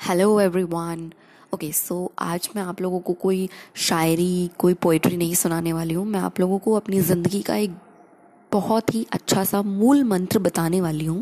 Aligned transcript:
Hello 0.00 0.40
everyone 0.40 1.00
okay 1.54 1.70
so 1.72 1.96
आज 2.18 2.48
मैं 2.56 2.62
आप 2.62 2.80
लोगों 2.80 2.98
को 3.00 3.12
कोई 3.12 3.48
शायरी, 3.78 4.50
कोई 4.58 4.74
पोइट्री 4.74 5.16
नहीं 5.16 5.34
सुनाने 5.34 5.72
वाली 5.72 5.94
हूँ। 5.94 6.04
मैं 6.06 6.20
आप 6.20 6.40
लोगों 6.40 6.58
को 6.58 6.74
अपनी 6.74 7.00
ज़िंदगी 7.00 7.40
का 7.42 7.56
एक 7.56 7.74
बहुत 8.52 8.94
ही 8.94 9.06
अच्छा 9.12 9.44
सा 9.44 9.60
मूल 9.62 10.02
मंत्र 10.04 10.38
बताने 10.38 10.80
वाली 10.80 11.04
हूँ। 11.04 11.20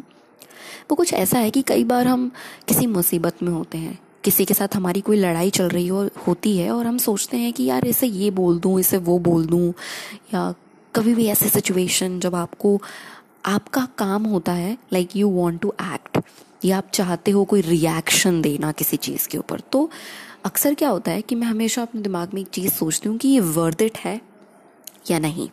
वो 0.90 0.94
कुछ 0.94 1.12
ऐसा 1.14 1.38
है 1.38 1.50
कि 1.50 1.62
कई 1.62 1.84
बार 1.84 2.06
हम 2.06 2.30
किसी 2.68 2.86
मुसीबत 2.86 3.42
में 3.42 3.50
होते 3.50 3.78
हैं, 3.78 3.98
किसी 4.24 4.44
के 4.44 4.54
साथ 4.54 4.76
हमारी 4.76 5.00
कोई 5.00 5.16
लड़ाई 5.16 5.50
चल 5.50 5.68
रही 5.68 5.86
हो, 5.88 6.08
होती 6.26 6.56
है 6.58 6.70
और 6.70 6.86
हम 6.86 6.98
सोचते 6.98 7.36
हैं 7.36 7.52
कि 7.52 7.64
यार 7.64 7.86
इसे 7.86 8.06
ये 8.06 8.30
बोल 8.30 8.58
दूँ, 8.60 8.78
इसे 8.80 8.98
वो 8.98 9.18
बोल 9.20 9.46
दूँ, 9.46 9.72
या 10.34 10.52
कभी 10.94 11.14
भी 11.14 11.26
ऐसे 11.26 11.48
सिचुएशन 11.48 12.20
जब 12.20 12.34
आपको, 12.34 12.80
आपका 13.46 13.88
काम 13.98 14.24
होता 14.26 14.52
है 14.52 14.76
like 14.92 15.16
you 15.16 15.28
want 15.30 15.60
to 15.62 15.74
act 15.94 16.18
या 16.64 16.78
आप 16.78 16.90
चाहते 16.94 17.30
हो 17.30 17.44
कोई 17.44 17.60
रिएक्शन 17.60 18.40
देना 18.42 18.72
किसी 18.72 18.96
चीज़ 18.96 19.28
के 19.28 19.38
ऊपर। 19.38 19.60
तो 19.60 19.90
अक्सर 20.44 20.74
क्या 20.74 20.88
होता 20.88 21.10
है 21.10 21.22
कि 21.22 21.34
मैं 21.34 21.46
हमेशा 21.46 21.82
अपने 21.82 22.00
दिमाग 22.00 22.34
में 22.34 22.40
एक 22.40 22.48
चीज़ 22.48 22.72
सोचती 22.72 23.08
हूँ 23.08 23.16
कि 23.18 23.28
ये 23.28 23.40
वर्थ 23.40 23.82
इट 23.82 23.98
है 23.98 24.20
या 25.10 25.18
नहीं। 25.18 25.48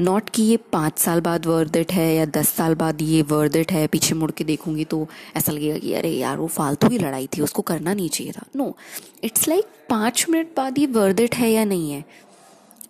नॉट 0.00 0.28
कि 0.30 0.42
ये 0.42 0.56
पाँच 0.72 0.98
साल 0.98 1.20
बाद 1.20 1.46
वर्थ 1.46 1.76
इट 1.76 1.92
है 1.92 2.14
या 2.14 2.24
दस 2.26 2.48
साल 2.48 2.74
बाद 2.74 3.02
ये 3.02 3.22
वर्थ 3.22 3.56
इट 3.56 3.72
है, 3.72 3.86
पीछे 3.86 4.14
मुड़ 4.14 4.30
के 4.30 4.44
देखूँगी 4.44 4.84
तो 4.84 5.06
ऐसा 5.36 5.52
लगेगा 5.52 5.78
कि 5.78 5.92
अरे 5.94 6.10
यार, 6.10 6.38
वो 6.38 6.46
फालतू 6.46 6.88
ही 6.88 6.98
लड़ाई 6.98 7.26
थी, 7.26 7.42
उसको 7.42 7.62
करना 7.62 7.94
नहीं 7.94 8.08
चाहिए 8.08 8.32
था। 8.32 8.46
नो 8.56 8.76
इट्स 9.24 9.48
लाइक 9.48 9.64
पाँच 9.90 10.26
मिनट 10.30 10.56
बाद 10.56 10.78
ये 10.78 10.86
वर्थ 10.86 11.20
इट 11.20 11.34
है 11.34 11.50
या 11.50 11.64
नहीं 11.64 11.92
है। 11.92 12.04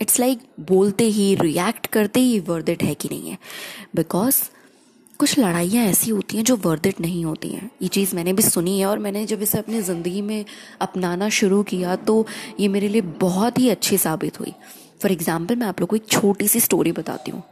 इट्स 0.00 0.20
लाइक 0.20 0.38
like 0.38 0.68
बोलते 0.68 1.04
ही 1.04 1.34
रिएक्ट 1.34 1.86
करते 1.86 2.20
ही 2.20 2.38
वर्थ 2.40 2.68
इट 2.68 2.82
है 2.82 2.94
कि 2.94 3.08
नहीं 3.08 3.30
है। 3.30 3.38
बिकॉज़ 3.94 4.42
कुछ 5.22 5.38
लड़ाइयाँ 5.38 5.84
ऐसी 5.86 6.10
होती 6.10 6.36
हैं 6.36 6.44
जो 6.44 6.56
वर्दिट 6.56 7.00
नहीं 7.00 7.24
होती 7.24 7.48
हैं। 7.48 7.70
ये 7.82 7.88
चीज़ 7.88 8.14
मैंने 8.16 8.32
भी 8.32 8.42
सुनी 8.42 8.78
है 8.80 8.86
और 8.86 8.98
मैंने 8.98 9.24
जब 9.26 9.42
इसे 9.42 9.58
अपनी 9.58 9.80
ज़िंदगी 9.80 10.22
में 10.22 10.44
अपनाना 10.80 11.28
शुरू 11.28 11.62
किया 11.62 11.94
तो 11.96 12.26
ये 12.60 12.68
मेरे 12.68 12.88
लिए 12.88 13.00
बहुत 13.20 13.58
ही 13.58 13.68
अच्छी 13.68 13.98
साबित 13.98 14.40
हुई। 14.40 14.52
फॉर 15.02 15.12
एग्ज़ाम्पल 15.12 15.56
मैं 15.56 15.66
आप 15.66 15.80
लोग 15.80 15.88
को 15.90 15.96
एक 15.96 16.08
छोटी 16.08 16.48
सी 16.48 16.60
स्टोरी 16.60 16.92
बताती 16.92 17.30
हूँ। 17.30 17.42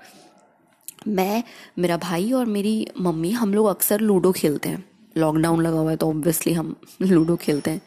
मैं, 1.08 1.42
मेरा 1.78 1.96
भाई 1.96 2.32
और 2.32 2.46
मेरी 2.46 2.86
मम्मी, 3.00 3.30
हम 3.30 3.54
लोग 3.54 3.66
अक्सर 3.66 4.00
लूडो 4.00 4.32
खेलते 4.32 4.68
हैं। 4.68 4.84
लॉकडाउन 5.16 5.62
लगा 5.62 5.78
हुआ 5.78 5.90
है 5.90 5.96
तो 5.96 6.08
ऑब्वियसली 6.08 6.52
हम 6.52 6.74
लूडो 7.02 7.36
खेलते 7.36 7.70
हैं। 7.70 7.80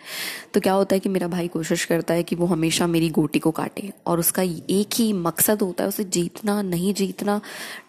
तो 0.53 0.59
क्या 0.59 0.73
होता 0.73 0.95
है 0.95 0.99
कि 0.99 1.09
मेरा 1.09 1.27
भाई 1.27 1.47
कोशिश 1.47 1.85
करता 1.85 2.13
है 2.13 2.23
कि 2.23 2.35
वो 2.35 2.45
हमेशा 2.45 2.87
मेरी 2.87 3.09
गोटी 3.09 3.39
को 3.39 3.51
काटे 3.51 3.91
और 4.07 4.19
उसका 4.19 4.41
एक 4.41 4.95
ही 4.95 5.11
मकसद 5.13 5.61
होता 5.61 5.83
है 5.83 5.87
उसे 5.87 6.03
जीतना, 6.03 6.61
नहीं 6.61 6.93
जीतना 6.93 7.41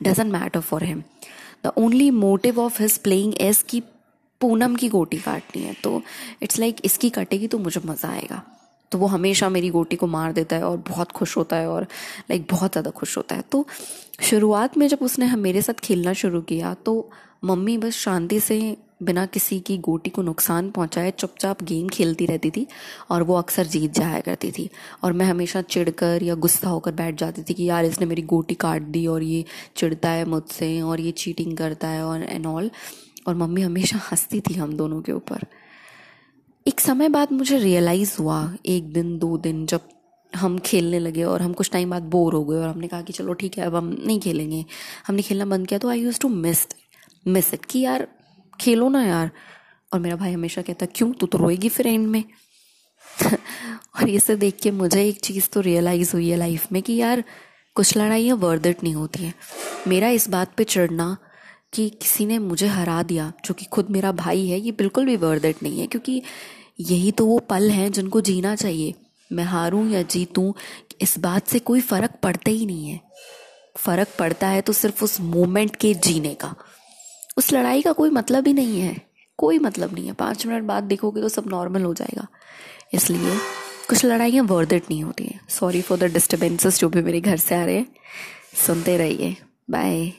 doesn't 0.03 0.33
matter 0.33 0.61
for 0.61 0.85
him 0.85 1.03
the 1.65 1.73
only 1.79 2.11
motive 2.11 2.61
of 2.61 2.83
his 2.83 2.99
playing 2.99 3.35
age 3.41 3.63
की 3.69 3.81
पूनम 4.41 4.75
की 4.77 4.89
गोटी 4.89 5.19
काटनी 5.19 5.63
है। 5.63 5.75
तो 5.75 6.03
इट्स 6.43 6.59
लाइक 6.59 6.75
like, 6.75 6.87
इसकी 6.87 7.11
कटेगी 7.11 7.47
तो 7.47 7.59
मुझे 7.59 7.81
मज़ा 7.87 8.09
आएगा। 8.09 8.43
तो 8.93 8.99
वो 8.99 9.07
हमेशा 9.07 9.49
मेरी 9.49 9.69
गोटी 9.71 9.97
को 9.97 10.07
मार 10.07 10.33
देता 10.33 10.57
है 10.57 10.65
और 10.65 10.77
बहुत 10.89 11.13
खुश 11.13 11.37
होता 11.37 11.57
है 11.57 11.69
और 11.69 11.83
लाइक 12.31 12.47
बहुत 12.51 12.73
ज़्यादा 12.73 12.91
खुश 12.91 13.17
होता 13.17 13.37
है। 13.37 13.43
तो 13.53 13.67
शुरुआत 14.23 14.77
में 14.79 14.87
जब 14.89 14.99
उसने 15.03 15.35
मेरे 15.37 15.63
साथ 15.63 15.81
खेलना 15.81 16.13
शुरू 16.13 16.41
किया 16.43 16.75
तो 16.85 17.11
मम्मी 17.45 17.77
बस 17.79 17.97
शांति 17.97 18.41
से 18.41 18.77
बिना 19.01 19.25
किसी 19.27 19.59
की 19.61 19.77
गोटी 19.79 20.11
को 20.11 20.23
नुकसान 20.23 20.71
पहुँचाए 20.71 21.11
चुपचाप 21.11 21.63
गेम 21.63 21.89
खेलती 21.89 22.27
रहती 22.27 22.51
थी 22.51 22.67
और 23.11 23.23
वो 23.23 23.35
अक्सर 23.35 23.67
जीत 23.67 23.93
जाया 23.93 24.21
करती 24.21 24.51
थी। 24.51 24.69
और 25.05 25.13
मैं 25.13 25.27
हमेशा 25.27 25.63
चिढ़कर 25.63 26.23
या 26.23 26.35
गुस्सा 26.35 26.69
होकर 26.69 26.93
बैठ 26.93 27.19
जाती 27.19 27.43
थी 27.43 27.55
कि 27.55 27.65
यार, 27.65 27.85
इसने 27.85 28.07
मेरी 28.07 28.23
गोटी 28.23 28.55
काट 28.55 28.83
दी 28.83 29.07
और 29.07 29.23
ये 29.23 29.45
चिढ़ता 29.77 30.09
है 30.09 30.25
मुझसे 30.25 30.81
और 30.81 31.01
ये 31.01 31.11
चीटिंग 31.13 31.57
करता 31.57 31.89
है 31.89 32.05
और 32.05 32.23
एंड 32.23 32.47
ऑल 32.47 32.71
और 33.29 33.35
मम्मी 33.35 33.63
हमेशा 33.63 33.99
हंसती 34.11 34.41
थी 34.41 34.55
हम 34.55 34.77
दोनों 34.77 35.01
के 35.03 35.13
ऊपर। 35.13 35.47
एक 36.67 36.81
समय 36.81 37.09
बाद 37.09 37.33
मुझे 37.33 37.59
रियलाइज़ 37.59 38.17
हुआ, 38.19 38.55
एक 38.67 38.93
दिन, 38.93 39.19
दो 39.19 39.37
दिन, 39.39 39.65
जब 39.67 39.89
हम 40.33 40.59
खेलने 40.59 40.99
लगे 40.99 41.23
और 41.25 41.43
हम 41.43 41.53
कुछ 41.53 41.71
टाइम 41.71 41.91
बाद 41.91 42.03
बोर 42.03 42.35
हो 42.35 42.45
गए 42.45 42.57
और 42.57 42.69
हमने 42.69 42.89
कहा 42.89 43.03
कि 43.03 43.13
चलो 43.13 43.33
ठीक 43.33 43.59
है, 43.59 43.65
अब 43.65 43.75
हम 43.75 43.97
नहीं 44.07 44.21
खेलेंगे। 44.21 44.65
हमने 45.07 45.23
खेलना 45.23 45.45
बंद 45.47 45.67
किया 45.67 45.79
तो 45.79 45.89
I 45.89 46.01
used 46.01 46.21
to 46.21 46.29
miss 46.29 46.67
miss 47.27 47.53
it 47.55 47.65
कि 47.65 47.81
यार 47.81 48.07
खेलो 48.61 48.89
ना 48.89 49.05
यार। 49.05 49.31
और 49.93 50.01
मेरा 50.01 50.17
भाई 50.17 50.33
हमेशा 50.33 50.63
कहता, 50.63 50.87
क्यों? 50.87 51.13
तू 51.13 51.27
तो 51.27 51.39
रोएगी 51.39 51.69
फिर 51.69 51.87
एंड 51.87 52.09
में। 52.09 52.25
और 53.97 54.09
ये 54.09 54.21
सब 54.21 54.35
देख 54.35 54.57
के 54.63 54.71
मुझे 54.71 55.09
एक 55.09 55.21
चीज़ 55.21 55.49
तो 55.49 55.61
रियलाइज़ 55.61 56.13
हुई 56.13 56.29
है 56.29 56.37
लाइफ 56.37 56.73
में 56.73 56.83
कि 56.83 56.93
यार, 56.93 57.25
कुछ 57.75 57.97
लड़ाइयाँ 57.97 58.37
वर्दिट 58.37 58.83
नहीं 58.83 58.95
होती 58.95 59.25
हैं। 59.25 59.35
मेरा 59.89 60.09
इस 60.09 60.29
बात 60.29 60.55
पे 60.57 60.65
चढ़ना 60.65 61.17
कि 61.73 61.89
किसी 61.89 62.27
ने 62.27 62.39
मुझे 62.39 62.67
हरा 62.67 63.03
दिया, 63.03 63.33
जो 63.45 63.55
कि 63.55 63.65
खुद 63.65 63.91
मेरा 63.91 64.13
भाई 64.13 64.47
है, 64.47 64.61
ये 64.61 64.73
बिल्कुल 64.73 65.07
भी 65.07 65.17
वर्दिट 65.17 65.63
नहीं 65.63 65.81
है, 65.81 65.87
क्योंकि 65.87 66.23
यही 66.81 67.13
तो 67.13 67.27
वो 67.27 67.39
पल 67.39 67.71
हैं 67.71 67.93
जिनको 67.93 68.21
जीना 68.21 68.57
चाहिए। 68.57 68.95
मैं 69.33 69.45
हारूं 69.45 69.89
या 69.89 70.03
जीतूं, 70.03 70.53
इस 71.01 71.19
बात 71.19 71.47
से 71.47 71.59
कोई 71.59 71.81
फ़र्क 71.81 72.11
पड़ता 72.23 72.51
ही 72.51 72.67
नहीं 72.67 72.89
है। 72.89 73.01
फ़र्क 73.77 74.09
पड़ता 74.19 74.49
है 74.49 74.61
तो 74.61 74.73
सिर्फ़ 74.73 75.05
उस 75.05 75.21
मोमेंट 75.21 75.77
के 75.77 75.95
जीने 75.95 76.35
का। 76.35 76.55
उस 77.37 77.53
लड़ाई 77.53 77.83
का 77.83 77.93
कोई 77.93 78.11
मतलब 78.11 78.47
ही 78.47 78.53
नहीं 78.53 78.81
है। 78.81 78.97
कोई 79.39 79.59
मतलब 79.59 79.95
नहीं 79.95 80.07
है। 80.07 80.13
पाँच 80.13 80.47
मिनट 80.47 80.63
बाद 80.63 80.85
देखोगे 80.85 81.21
तो 81.21 81.29
सब 81.29 81.45
नॉर्मल 81.47 81.83
हो 81.83 81.95
जाएगा। 81.95 82.27
इसलिए 82.95 83.39
कुछ 83.89 84.05
लड़ाइयाँ 84.05 84.45
वर्दिट 84.45 84.85
नहीं 84.91 85.03
होती 85.05 85.25
हैं। 85.25 85.41
सॉरी 85.49 85.83
फॉर 85.83 85.99
द 85.99 86.05
डिस्टर्बेंसेस 86.05 86.81
जो 86.81 86.89
भी 86.89 87.03
मेरे 87.03 87.21
घर 87.21 87.37
से 87.37 87.55
आ 87.55 87.65
रहे 87.65 87.77
हैं। 87.77 87.87
सुनते 88.67 88.97
रहिए। 88.97 89.37
बाय 89.71 90.13